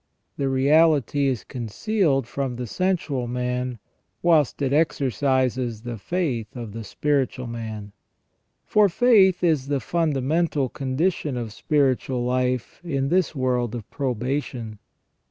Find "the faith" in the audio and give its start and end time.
5.83-6.55